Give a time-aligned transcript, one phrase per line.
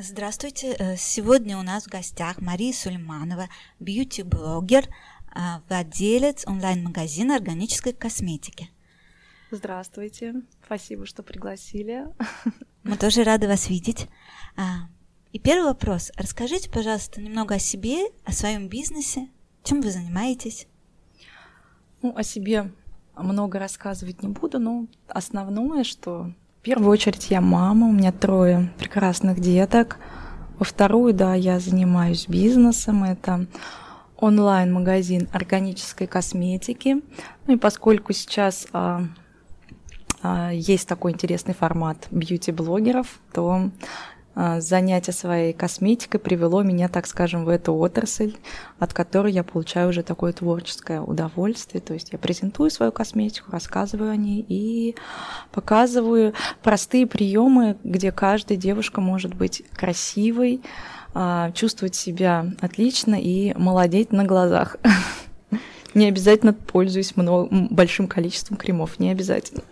[0.00, 0.76] Здравствуйте.
[0.78, 3.48] Э, сегодня у нас в гостях Мария Сульманова,
[3.80, 8.70] бьюти-блогер, э, владелец онлайн-магазина органической косметики.
[9.50, 10.42] Здравствуйте.
[10.64, 12.06] Спасибо, что пригласили.
[12.84, 14.06] Мы тоже рады вас видеть.
[14.56, 14.86] А,
[15.32, 16.12] и первый вопрос.
[16.14, 19.28] Расскажите, пожалуйста, немного о себе, о своем бизнесе.
[19.64, 20.68] Чем вы занимаетесь?
[22.02, 22.70] Ну, о себе
[23.16, 28.70] много рассказывать не буду, но основное, что в первую очередь я мама, у меня трое
[28.78, 29.98] прекрасных деток.
[30.58, 33.46] Во вторую, да, я занимаюсь бизнесом, это
[34.16, 37.00] онлайн-магазин органической косметики.
[37.46, 39.04] Ну и поскольку сейчас а,
[40.20, 43.70] а, есть такой интересный формат бьюти-блогеров, то
[44.58, 48.36] занятие своей косметикой привело меня, так скажем, в эту отрасль,
[48.78, 51.80] от которой я получаю уже такое творческое удовольствие.
[51.80, 54.94] То есть я презентую свою косметику, рассказываю о ней и
[55.50, 60.60] показываю простые приемы, где каждая девушка может быть красивой,
[61.14, 64.76] а, чувствовать себя отлично и молодеть на глазах.
[65.94, 69.62] Не обязательно пользуюсь большим количеством кремов, не обязательно.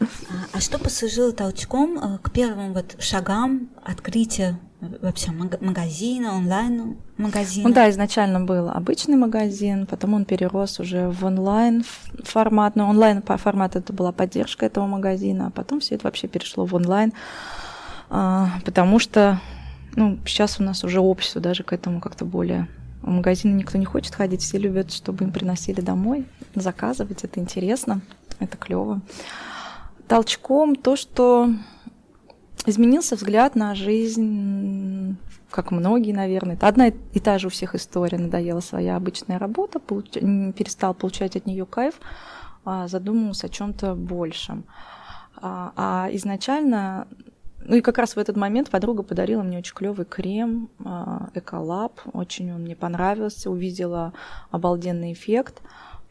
[0.00, 0.04] А,
[0.52, 7.68] а что послужило толчком э, к первым вот шагам открытия вообще магазина, онлайн-магазина?
[7.68, 11.84] Ну да, изначально был обычный магазин, потом он перерос уже в онлайн
[12.24, 12.76] формат.
[12.76, 16.74] Но онлайн формат это была поддержка этого магазина, а потом все это вообще перешло в
[16.74, 17.12] онлайн,
[18.10, 19.40] а, потому что
[19.94, 22.68] ну, сейчас у нас уже общество даже к этому как-то более
[23.00, 28.00] в магазины никто не хочет ходить, все любят, чтобы им приносили домой, заказывать, это интересно,
[28.40, 29.00] это клево
[30.08, 31.50] толчком то, что
[32.66, 35.16] изменился взгляд на жизнь,
[35.50, 36.58] как многие, наверное.
[36.60, 38.18] Одна и та же у всех история.
[38.18, 40.10] Надоела своя обычная работа, получ...
[40.10, 41.94] перестал получать от нее кайф,
[42.64, 44.64] а задумался о чем-то большем.
[45.36, 47.06] А, а изначально,
[47.60, 52.00] ну и как раз в этот момент подруга подарила мне очень клевый крем а, Эколаб.
[52.12, 54.12] Очень он мне понравился, увидела
[54.50, 55.62] обалденный эффект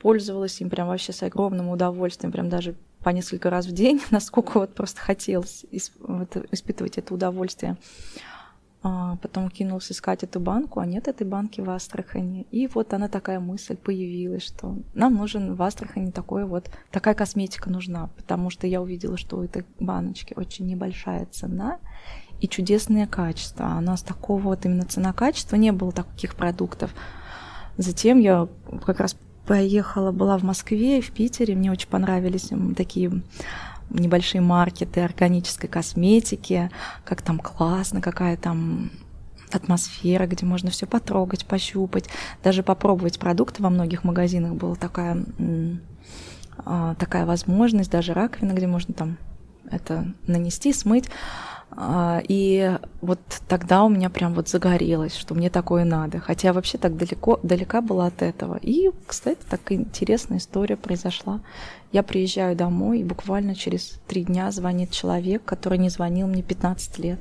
[0.06, 4.58] пользовалась им прям вообще с огромным удовольствием, прям даже по несколько раз в день, насколько
[4.58, 7.78] вот просто хотелось испытывать это удовольствие.
[8.82, 12.48] А потом кинулся искать эту банку, а нет этой банки в Астрахани.
[12.50, 17.70] И вот она такая мысль появилась, что нам нужен в Астрахани такой вот, такая косметика
[17.70, 21.78] нужна, потому что я увидела, что у этой баночки очень небольшая цена
[22.42, 23.68] и чудесное качество.
[23.68, 26.92] А у нас такого вот именно цена-качества не было таких продуктов.
[27.78, 28.48] Затем я
[28.84, 31.56] как раз поехала, была в Москве и в Питере.
[31.56, 33.22] Мне очень понравились такие
[33.90, 36.72] небольшие маркеты органической косметики,
[37.04, 38.92] как там классно, какая там
[39.52, 42.10] атмосфера, где можно все потрогать, пощупать,
[42.44, 45.24] даже попробовать продукты во многих магазинах была такая
[46.58, 49.18] а, такая возможность, даже раковина, где можно там
[49.70, 51.10] это нанести, смыть.
[51.78, 53.20] А, и вот
[53.50, 56.20] тогда у меня прям вот загорелось, что мне такое надо.
[56.20, 58.58] Хотя вообще так далеко, далека была от этого.
[58.62, 61.42] И, кстати, такая интересная история произошла.
[61.92, 66.98] Я приезжаю домой, и буквально через три дня звонит человек, который не звонил мне 15
[67.00, 67.20] лет,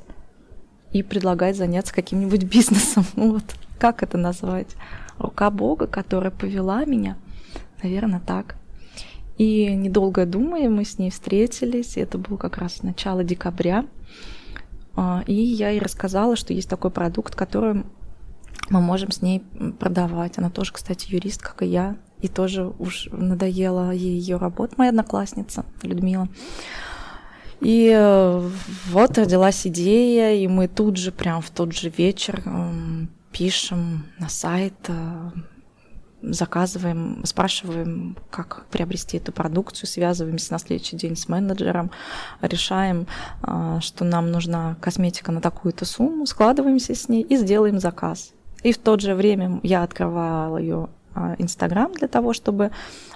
[0.92, 3.04] и предлагает заняться каким-нибудь бизнесом.
[3.16, 3.44] Ну вот,
[3.78, 4.76] как это назвать?
[5.18, 7.16] Рука Бога, которая повела меня,
[7.82, 8.56] наверное, так.
[9.36, 11.96] И недолго думая, мы с ней встретились.
[11.96, 13.84] Это было как раз начало декабря.
[14.96, 17.84] А, и я ей рассказала, что есть такой продукт, который
[18.70, 19.42] мы можем с ней
[19.78, 20.38] продавать.
[20.38, 24.90] Она тоже, кстати, юрист, как и я, и тоже уж надоела ей ее работа, моя
[24.90, 26.28] одноклассница Людмила.
[27.60, 28.50] И э,
[28.90, 32.42] вот родилась идея, и мы тут же, прям в тот же вечер
[33.32, 35.30] пишем на сайт э,
[36.32, 41.90] заказываем, спрашиваем, как приобрести эту продукцию, связываемся на следующий день с менеджером,
[42.40, 43.06] решаем,
[43.42, 48.32] а, что нам нужна косметика на такую-то сумму, складываемся с ней и сделаем заказ.
[48.62, 52.70] И в то же время я открывала ее а, Инстаграм для того, чтобы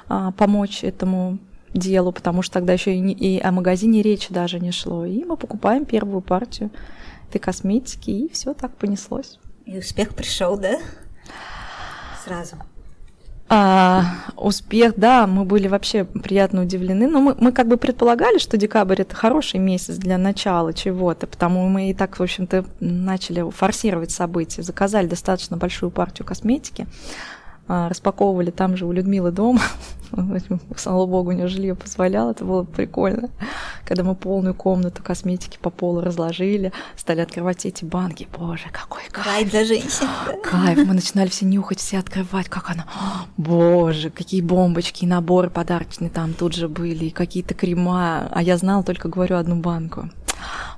[0.09, 1.39] а, помочь этому
[1.75, 5.05] делу, потому что тогда еще и, не, и о магазине речи даже не шло.
[5.05, 6.71] И мы покупаем первую партию
[7.29, 9.39] этой косметики, и все так понеслось.
[9.67, 10.79] И успех пришел, да?
[12.25, 12.57] Сразу.
[13.51, 14.05] А,
[14.37, 19.01] успех, да, мы были вообще приятно удивлены, но мы, мы как бы предполагали, что декабрь
[19.01, 24.63] это хороший месяц для начала чего-то, потому мы и так, в общем-то, начали форсировать события,
[24.63, 26.87] заказали достаточно большую партию косметики,
[27.69, 29.61] распаковывали там же у Людмилы дома.
[30.77, 33.29] Слава богу, у нее жилье позволяло, это было прикольно.
[33.85, 38.27] Когда мы полную комнату косметики по полу разложили, стали открывать эти банки.
[38.37, 39.27] Боже, какой кайф.
[39.27, 40.09] Рай для женщин.
[40.43, 40.79] Кайф.
[40.79, 42.87] Мы начинали все нюхать, все открывать, как она.
[43.37, 48.29] Боже, какие бомбочки, наборы подарочные там тут же были, и какие-то крема.
[48.31, 50.09] А я знала только, говорю, одну банку.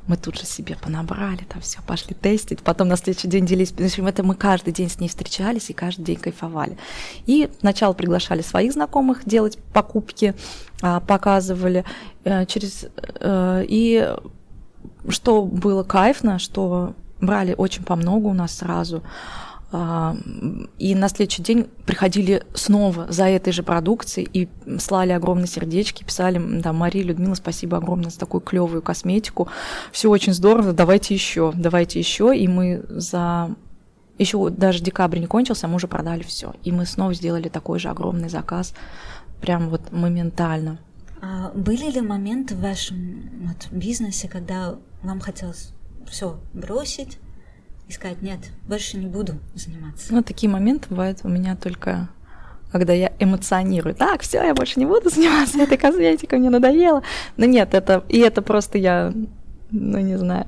[0.07, 2.61] Мы тут же себе понабрали, там все, пошли тестить.
[2.61, 3.73] Потом на следующий день делились.
[3.73, 6.77] В общем, это мы каждый день с ней встречались и каждый день кайфовали.
[7.27, 10.35] И сначала приглашали своих знакомых делать покупки,
[10.83, 11.85] а, показывали
[12.25, 12.87] э, через...
[13.21, 14.15] Э, и
[15.09, 19.03] что было кайфно, что брали очень по много у нас сразу.
[19.73, 20.17] А,
[20.79, 26.41] и на следующий день приходили снова за этой же продукцией и слали огромные сердечки, писали,
[26.61, 29.49] да, Мария, Людмила, спасибо огромное за такую клевую косметику.
[29.93, 32.37] Все очень здорово, давайте еще, давайте еще.
[32.37, 33.55] И мы за
[34.19, 36.55] еще даже декабрь не кончился, мы уже продали все.
[36.65, 38.75] И мы снова сделали такой же огромный заказ,
[39.41, 40.79] прям вот моментально.
[41.23, 45.73] А были ли моменты в вашем вот, бизнесе, когда вам хотелось
[46.09, 47.19] все бросить,
[47.91, 48.39] и сказать, нет,
[48.69, 50.15] больше не буду заниматься?
[50.15, 52.09] Ну, такие моменты бывают у меня только
[52.71, 53.97] когда я эмоционирую.
[53.97, 57.03] Так, все, я больше не буду заниматься этой косметикой, мне надоело.
[57.37, 59.13] Но нет, это и это просто я,
[59.73, 60.47] ну не знаю,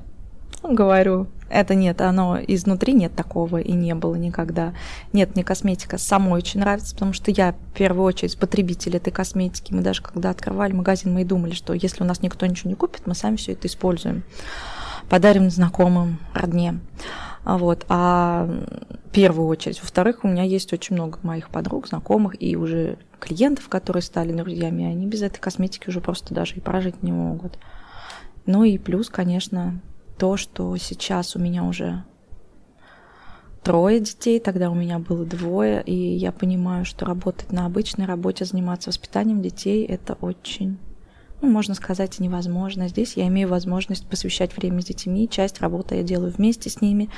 [0.63, 4.73] ну, говорю, это нет, оно изнутри нет такого и не было никогда.
[5.13, 9.73] Нет, мне косметика самой очень нравится, потому что я в первую очередь потребитель этой косметики.
[9.73, 12.77] Мы даже когда открывали магазин, мы и думали, что если у нас никто ничего не
[12.77, 14.23] купит, мы сами все это используем.
[15.13, 16.81] Подарим знакомым, родне.
[17.45, 17.85] Вот.
[17.91, 19.79] А в первую очередь.
[19.83, 24.87] Во-вторых, у меня есть очень много моих подруг, знакомых и уже клиентов, которые стали друзьями.
[24.87, 27.59] Они без этой косметики уже просто даже и прожить не могут.
[28.47, 29.83] Ну и плюс, конечно,
[30.17, 32.05] то, что сейчас у меня уже
[33.63, 38.47] трое детей, тогда у меня было двое, и я понимаю, что работать на обычной работе,
[38.47, 40.79] заниматься воспитанием детей, это очень
[41.43, 42.89] ну, можно сказать, невозможно.
[42.89, 47.11] Здесь я имею возможность посвящать время с детьми, часть работы я делаю вместе с ними,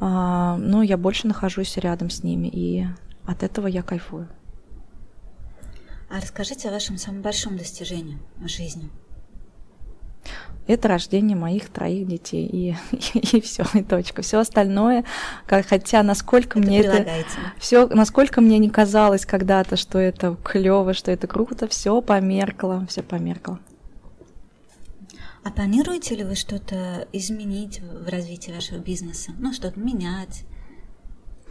[0.00, 2.86] а, но я больше нахожусь рядом с ними, и
[3.26, 4.28] от этого я кайфую.
[6.08, 8.90] А расскажите о вашем самом большом достижении в жизни
[10.66, 12.46] это рождение моих троих детей.
[12.46, 12.76] И,
[13.14, 14.22] и, и все, и точка.
[14.22, 15.04] Все остальное,
[15.46, 17.06] как, хотя насколько это мне это.
[17.58, 23.02] Все, насколько мне не казалось когда-то, что это клево, что это круто, все померкло, все
[23.02, 23.58] померкло.
[25.44, 29.30] А планируете ли вы что-то изменить в развитии вашего бизнеса?
[29.38, 30.44] Ну, что-то менять?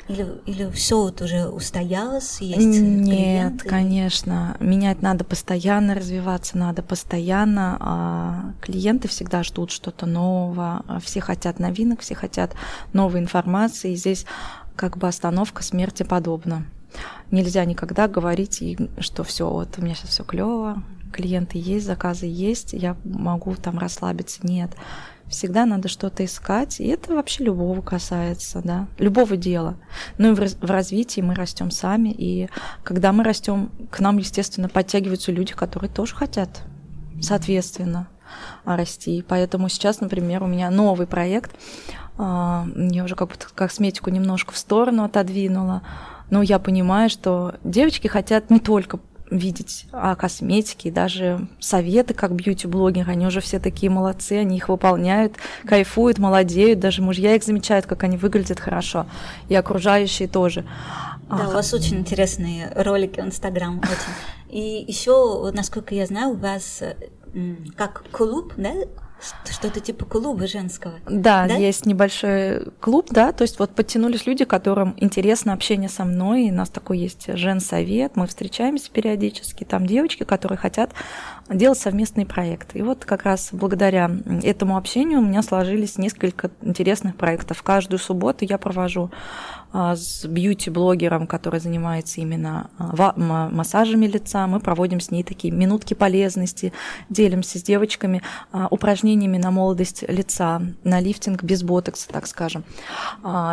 [0.07, 3.67] Или, или все вот уже устоялось, есть Нет, клиенты?
[3.67, 4.55] конечно.
[4.59, 7.77] Менять надо постоянно, развиваться надо постоянно.
[7.79, 10.85] А клиенты всегда ждут что-то нового.
[11.03, 12.53] Все хотят новинок, все хотят
[12.93, 13.93] новой информации.
[13.93, 14.27] И здесь
[14.75, 16.65] как бы остановка смерти подобна.
[17.31, 18.63] Нельзя никогда говорить,
[18.99, 23.79] что все, вот у меня сейчас все клево, клиенты есть, заказы есть, я могу там
[23.79, 24.45] расслабиться.
[24.45, 24.71] Нет
[25.29, 29.75] всегда надо что-то искать, и это вообще любого касается, да, любого дела.
[30.17, 32.49] Ну и в, в развитии мы растем сами, и
[32.83, 36.61] когда мы растем, к нам, естественно, подтягиваются люди, которые тоже хотят,
[37.21, 38.07] соответственно,
[38.65, 39.23] расти.
[39.27, 41.55] Поэтому сейчас, например, у меня новый проект,
[42.17, 45.81] а, я уже как бы косметику немножко в сторону отодвинула,
[46.29, 48.99] но я понимаю, что девочки хотят не только
[49.29, 55.35] видеть о косметике, даже советы как бьюти-блогеры, они уже все такие молодцы, они их выполняют,
[55.65, 59.05] кайфуют, молодеют, даже мужья их замечают, как они выглядят хорошо,
[59.49, 60.65] и окружающие тоже.
[61.29, 64.13] Да, а, у вас очень интересные ролики в Инстаграм, очень.
[64.49, 66.83] И еще, насколько я знаю, у вас
[67.75, 68.73] как клуб, да,
[69.49, 70.93] что-то типа клуба женского.
[71.07, 76.05] Да, да, есть небольшой клуб, да, то есть вот подтянулись люди, которым интересно общение со
[76.05, 80.91] мной, и у нас такой есть женсовет, мы встречаемся периодически, там девочки, которые хотят
[81.49, 82.79] делать совместные проекты.
[82.79, 84.09] И вот как раз благодаря
[84.43, 87.61] этому общению у меня сложились несколько интересных проектов.
[87.61, 89.11] Каждую субботу я провожу
[89.75, 94.47] с бьюти-блогером, который занимается именно а, массажами лица.
[94.47, 96.71] Мы проводим с ней такие минутки полезности,
[97.09, 98.21] делимся с девочками
[98.53, 102.63] а, упражнениями на молодость лица, на лифтинг без ботокса, так скажем.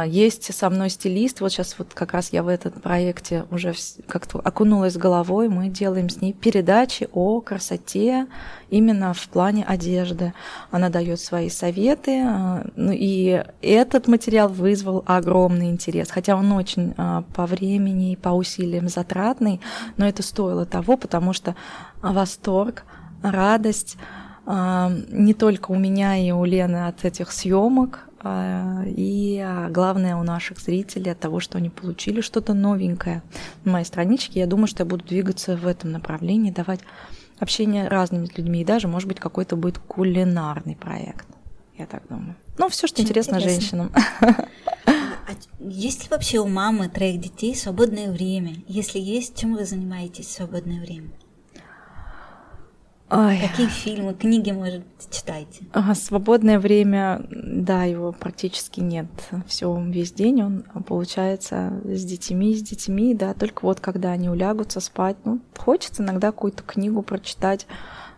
[0.07, 3.75] Есть со мной стилист, вот сейчас вот как раз я в этом проекте уже
[4.07, 8.29] как-то окунулась головой, мы делаем с ней передачи о красоте
[8.71, 10.35] именно в плане одежды.
[10.71, 12.25] Она дает свои советы,
[12.77, 18.29] ну и этот материал вызвал огромный интерес хотя он очень а, по времени и по
[18.29, 19.61] усилиям затратный,
[19.97, 21.57] но это стоило того, потому что
[22.03, 22.85] восторг,
[23.23, 23.97] радость
[24.45, 30.23] а, не только у меня и у Лены от этих съемок, а, и главное у
[30.23, 33.23] наших зрителей от того, что они получили что-то новенькое
[33.65, 34.41] на моей страничке.
[34.41, 36.81] Я думаю, что я буду двигаться в этом направлении, давать
[37.39, 41.27] общение разными людьми, и даже, может быть, какой-то будет кулинарный проект.
[41.79, 42.37] Я так думаю.
[42.59, 43.93] Ну, все, что интересно, интересно женщинам.
[45.27, 48.57] А есть ли вообще у мамы троих детей свободное время?
[48.67, 51.11] Если есть, чем вы занимаетесь в свободное время?
[53.15, 53.39] Ой.
[53.47, 55.67] Какие фильмы, книги, может быть, читаете?
[55.73, 59.07] Ага, свободное время, да, его практически нет.
[59.47, 64.81] Все весь день он получается с детьми, с детьми, да, только вот когда они улягутся
[64.81, 67.67] спать, ну, хочется иногда какую-то книгу прочитать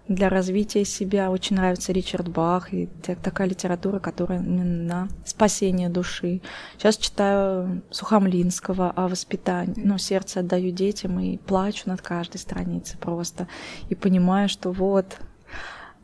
[0.08, 1.30] для развития себя.
[1.30, 2.88] Очень нравится Ричард Бах и
[3.22, 6.42] такая литература, которая на спасение души.
[6.76, 9.82] Сейчас читаю Сухомлинского о воспитании.
[9.82, 13.48] Ну, сердце отдаю детям и плачу над каждой страницей просто.
[13.88, 15.18] И понимаю, что вот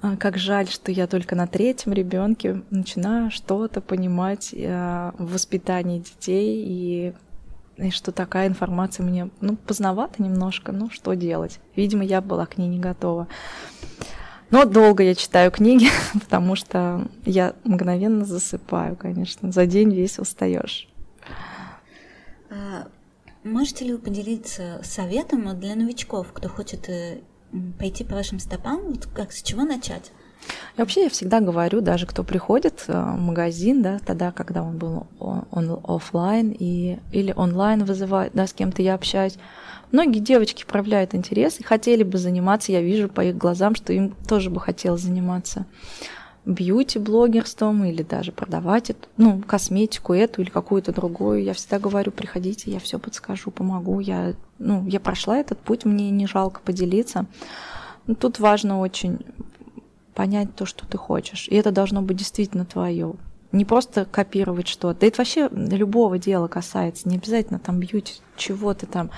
[0.03, 5.99] а, как жаль, что я только на третьем ребенке начинаю что-то понимать э, в воспитании
[5.99, 7.13] детей и
[7.81, 11.61] и что такая информация мне, ну, поздновато немножко, ну, что делать?
[11.77, 13.27] Видимо, я была к ней не готова.
[14.51, 19.53] Но долго я читаю книги, потому что я мгновенно засыпаю, конечно.
[19.53, 20.89] За день весь устаешь.
[22.51, 22.89] А,
[23.45, 27.21] можете ли вы поделиться советом для новичков, кто хочет э,
[27.79, 30.11] пойти по вашим стопам, вот как с чего начать?
[30.77, 34.79] И вообще я всегда говорю, даже кто приходит э, в магазин, да, тогда, когда он
[34.79, 39.37] был он офлайн и, или онлайн вызывает, да, с кем-то я общаюсь,
[39.93, 44.15] многие девочки проявляют интерес и хотели бы заниматься, я вижу по их глазам, что им
[44.27, 45.67] тоже бы хотелось заниматься
[46.47, 51.43] бьюти-блогерством или даже продавать эту, ну, косметику эту или какую-то другую.
[51.43, 54.01] Я всегда говорю, приходите, я все подскажу, помогу.
[54.01, 57.27] Я, ну, я прошла этот путь, мне не жалко поделиться.
[58.19, 59.21] Тут важно очень
[60.15, 61.49] понять то, что ты хочешь.
[61.49, 63.15] И это должно быть действительно твое.
[63.53, 65.07] Не просто копировать что-то.
[65.07, 67.09] Это вообще любого дела касается.
[67.09, 69.11] Не обязательно там бьюти, чего ты там.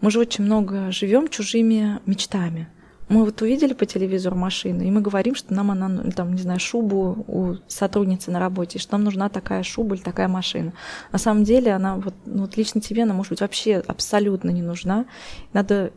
[0.00, 2.68] Мы же очень много живем чужими мечтами.
[3.08, 6.40] Мы вот увидели по телевизору машину, и мы говорим, что нам она, ну, там, не
[6.40, 10.72] знаю, шубу у сотрудницы на работе, что нам нужна такая шуба или такая машина.
[11.12, 14.62] На самом деле она вот, ну, вот лично тебе она может быть вообще абсолютно не
[14.62, 15.04] нужна.
[15.52, 15.92] Надо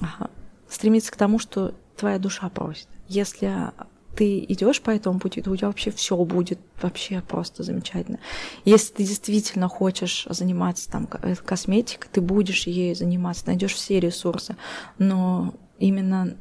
[0.00, 0.30] ага,
[0.68, 2.88] стремиться к тому, что твоя душа просит.
[3.12, 3.72] Если
[4.16, 8.18] ты идешь по этому пути, то у тебя вообще все будет вообще просто замечательно.
[8.64, 14.56] Если ты действительно хочешь заниматься там э, косметикой, ты будешь ей заниматься, найдешь все ресурсы,
[14.98, 16.36] но именно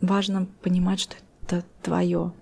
[0.00, 2.32] важно понимать, что это твое.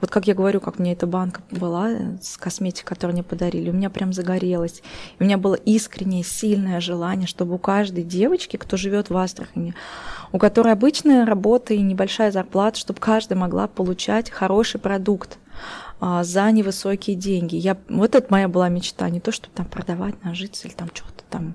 [0.00, 1.90] Вот как я говорю, как мне эта банка была
[2.22, 4.82] с косметикой, которую мне подарили, у меня прям загорелось.
[5.18, 9.74] У меня было искреннее, сильное желание, чтобы у каждой девочки, кто живет в Астрахани,
[10.32, 15.38] у которой обычная работа и небольшая зарплата, чтобы каждая могла получать хороший продукт
[16.00, 17.56] а, за невысокие деньги.
[17.56, 21.24] Я, вот это моя была мечта, не то, чтобы там продавать, нажиться или там что-то
[21.28, 21.54] там.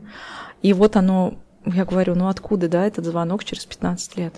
[0.62, 4.34] И вот оно, я говорю, ну откуда, да, этот звонок через 15 лет?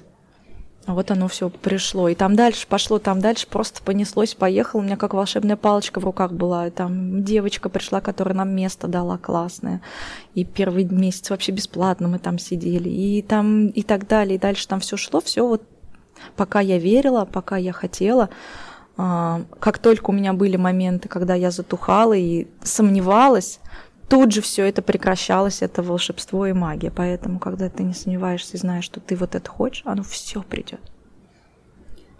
[0.87, 2.07] А вот оно все пришло.
[2.07, 4.79] И там дальше пошло, там дальше просто понеслось, поехало.
[4.79, 6.67] У меня как волшебная палочка в руках была.
[6.67, 9.81] И там девочка пришла, которая нам место дала классное.
[10.33, 12.87] И первый месяц вообще бесплатно мы там сидели.
[12.87, 14.37] И там и так далее.
[14.37, 15.61] И дальше там все шло, все вот
[16.37, 18.29] пока я верила, пока я хотела.
[18.95, 23.59] А, как только у меня были моменты, когда я затухала и сомневалась,
[24.09, 26.91] тут же все это прекращалось, это волшебство и магия.
[26.91, 30.81] Поэтому, когда ты не сомневаешься и знаешь, что ты вот это хочешь, оно все придет.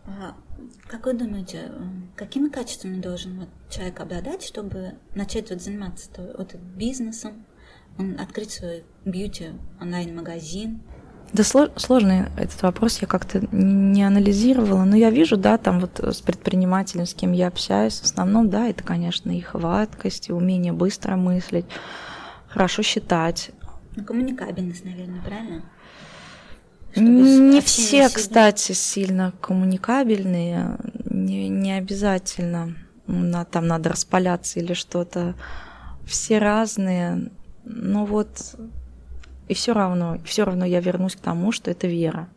[0.06, 0.36] А,
[0.88, 1.72] как вы думаете,
[2.16, 7.46] какими качествами должен вот человек обладать, чтобы начать вот заниматься вот бизнесом,
[8.18, 9.52] открыть свой бьюти
[9.82, 10.82] онлайн-магазин?
[11.34, 16.22] Да сложный этот вопрос, я как-то не анализировала, но я вижу, да, там вот с
[16.22, 21.16] предпринимателем, с кем я общаюсь, в основном, да, это, конечно, и хваткость, и умение быстро
[21.16, 21.66] мыслить,
[22.48, 23.52] хорошо считать.
[23.96, 25.64] Ну, коммуникабельность, наверное, правильно?
[26.92, 28.10] Чтобы не все, сильно...
[28.10, 30.78] кстати, сильно коммуникабельные,
[31.10, 35.36] не, не обязательно на, там надо распаляться или что-то.
[36.06, 37.32] Все разные,
[37.66, 38.56] но вот
[39.48, 42.30] и все равно, все равно я вернусь к тому, что это вера.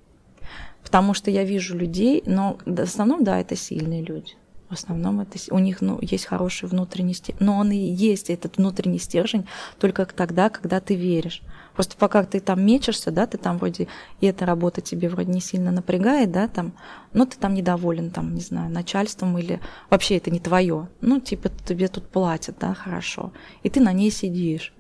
[0.83, 4.35] Потому что я вижу людей, но в основном, да, это сильные люди.
[4.69, 7.45] В основном это, у них ну, есть хороший внутренний стержень.
[7.45, 9.47] Но он и есть, этот внутренний стержень,
[9.81, 11.43] только тогда, когда ты веришь.
[11.75, 13.89] Просто пока ты там мечешься, да, ты там вроде,
[14.21, 16.73] и эта работа тебе вроде не сильно напрягает, да, там,
[17.13, 20.89] но ты там недоволен, там, не знаю, начальством или вообще это не твое.
[21.01, 23.33] Ну, типа, тебе тут платят, да, хорошо.
[23.65, 24.73] И ты на ней сидишь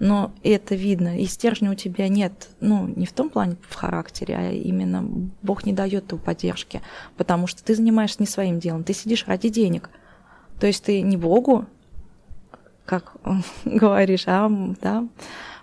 [0.00, 4.34] но это видно, и стержня у тебя нет, ну, не в том плане в характере,
[4.34, 5.04] а именно
[5.42, 6.80] Бог не дает той поддержки,
[7.18, 9.90] потому что ты занимаешься не своим делом, ты сидишь ради денег.
[10.58, 11.66] То есть ты не Богу,
[12.86, 13.14] как
[13.66, 15.06] говоришь, а да,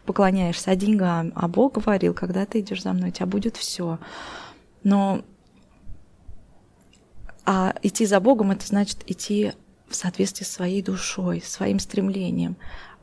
[0.05, 3.97] поклоняешься а деньгам, а Бог говорил, когда ты идешь за мной, у тебя будет все.
[4.83, 5.23] Но
[7.43, 9.53] а идти за Богом это значит идти
[9.87, 12.55] в соответствии с своей душой, своим стремлением.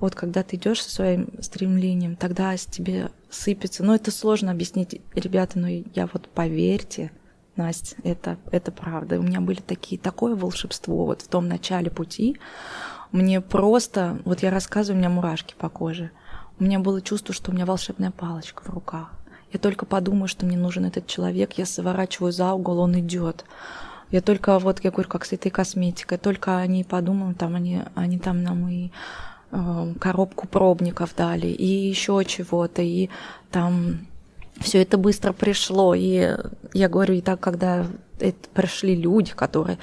[0.05, 3.83] Вот когда ты идешь со своим стремлением, тогда с тебе сыпется.
[3.83, 7.11] Но это сложно объяснить, ребята, но я вот поверьте,
[7.57, 9.19] Настя, это, это правда.
[9.19, 12.37] У меня были такие, такое волшебство вот в том начале пути.
[13.13, 16.11] Мне просто, вот я рассказываю, у меня мурашки по коже.
[16.61, 19.11] У меня было чувство, что у меня волшебная палочка в руках.
[19.55, 23.47] Я только подумаю, что мне нужен этот человек, я заворачиваю за угол, он идет.
[24.11, 28.19] Я только, вот я говорю, как с этой косметикой, только они подумают, там они, они
[28.19, 28.91] там нам и
[30.01, 33.09] коробку пробников дали, и еще чего-то, и
[33.51, 34.07] там
[34.61, 35.95] все это быстро пришло.
[35.95, 36.37] И
[36.73, 37.87] я говорю, и так, когда
[38.19, 39.79] это пришли люди, которые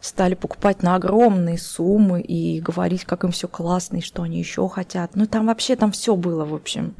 [0.00, 4.68] стали покупать на огромные суммы и говорить, как им все классно и что они еще
[4.68, 5.12] хотят.
[5.14, 6.94] Ну, там вообще там все было, в общем.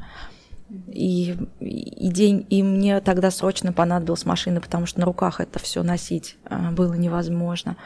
[0.87, 5.83] И, и день, и мне тогда срочно понадобилась машина, потому что на руках это все
[5.83, 7.77] носить а, было невозможно.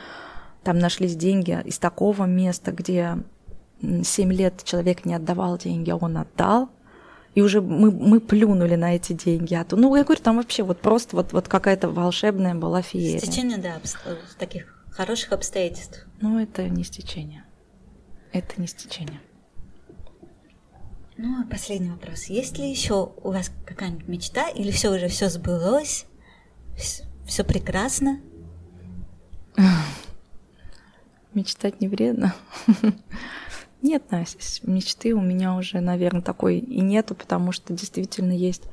[0.63, 3.17] Там нашлись деньги из такого места, где
[3.81, 6.69] 7 лет человек не отдавал деньги, а он отдал.
[7.35, 9.53] И уже мы, мы плюнули на эти деньги.
[9.53, 13.19] А то, ну, я говорю, там вообще вот просто вот, вот какая-то волшебная была феерия.
[13.19, 13.79] Стечение, да,
[14.37, 16.05] таких хороших обстоятельств.
[16.21, 17.45] Ну, это не стечение.
[18.33, 19.21] Это не стечение.
[21.17, 22.25] Ну, а последний вопрос.
[22.25, 26.05] Есть ли еще у вас какая-нибудь мечта, или все уже все сбылось,
[27.25, 28.19] все прекрасно?
[31.33, 32.33] Мечтать не вредно.
[33.81, 38.63] Нет, Настя, мечты у меня уже, наверное, такой и нету, потому что действительно есть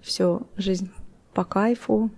[0.00, 0.90] все жизнь
[1.32, 2.10] по кайфу,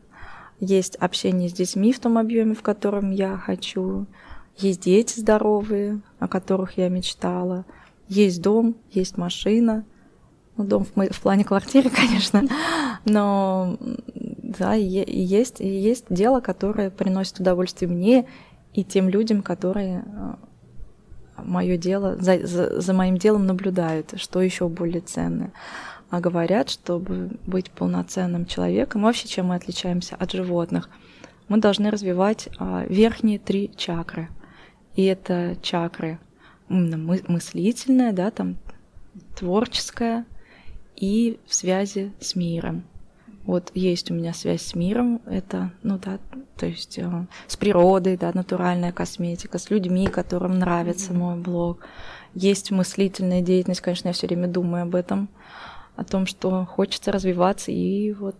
[0.61, 4.07] есть общение с детьми в том объеме, в котором я хочу,
[4.57, 7.65] есть дети здоровые, о которых я мечтала,
[8.09, 9.85] есть дом, есть машина.
[10.57, 12.43] Ну, дом в, в плане квартиры, конечно,
[13.05, 13.77] но
[14.59, 18.27] да, и есть, и есть дело, которое приносит удовольствие мне
[18.73, 20.39] и тем людям, которые а,
[21.47, 25.53] мое дело, за, за, за моим делом наблюдают, что еще более ценное.
[26.11, 30.89] А говорят, чтобы быть полноценным человеком, вообще чем мы отличаемся от животных,
[31.49, 34.29] мы должны развивать а, верхние три чакры.
[34.95, 36.19] И это чакры
[36.69, 38.57] мыслительная, да, там
[39.37, 40.25] творческая
[40.97, 42.85] и в связи с миром.
[43.47, 46.19] Вот есть у меня связь с миром, это, ну да,
[46.57, 51.17] то есть э, с природой, да, натуральная косметика, с людьми, которым нравится mm-hmm.
[51.17, 51.87] мой блог.
[52.35, 55.29] Есть мыслительная деятельность, конечно, я все время думаю об этом,
[55.95, 58.37] о том, что хочется развиваться, и вот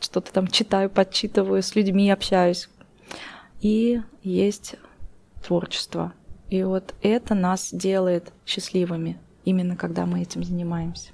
[0.00, 2.68] что-то там читаю, подчитываю, с людьми общаюсь.
[3.60, 4.76] И есть
[5.42, 6.12] творчество–
[6.54, 11.10] и вот это нас делает счастливыми, именно когда мы этим занимаемся.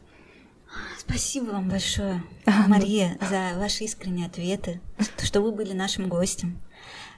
[0.99, 2.23] Спасибо вам большое,
[2.69, 4.81] Мария, за ваши искренние ответы,
[5.23, 6.61] что вы были нашим гостем.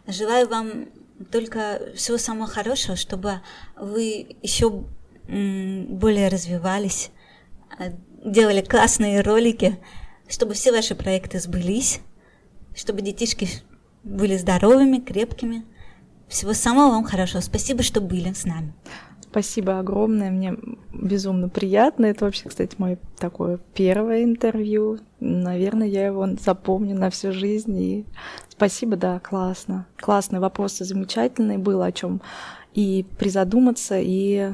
[0.06, 0.86] Желаю вам
[1.30, 3.40] только всего самого хорошего, чтобы
[3.76, 4.84] вы еще
[5.28, 7.10] более развивались,
[7.78, 7.92] а,
[8.24, 9.78] делали классные ролики,
[10.28, 12.00] чтобы все ваши проекты сбылись,
[12.74, 13.48] чтобы детишки
[14.02, 15.64] были здоровыми, крепкими,
[16.28, 17.40] всего самого вам хорошего.
[17.40, 18.72] Спасибо, что были с нами.
[19.32, 20.54] Спасибо огромное, мне
[20.92, 22.04] безумно приятно.
[22.04, 24.98] Это вообще, кстати, мое такое первое интервью.
[25.20, 27.74] Наверное, я его запомню на всю жизнь.
[27.80, 28.04] И
[28.50, 29.86] спасибо, да, классно.
[29.96, 32.20] Классные вопросы, замечательные было о чем
[32.74, 34.50] и призадуматься, и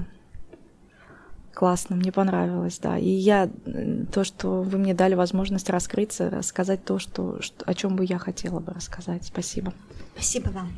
[1.53, 2.99] классно, мне понравилось, да.
[2.99, 3.51] И я
[4.12, 8.19] то, что вы мне дали возможность раскрыться, рассказать то, что, что о чем бы я
[8.19, 9.25] хотела бы рассказать.
[9.25, 9.73] Спасибо.
[10.14, 10.71] Спасибо вам.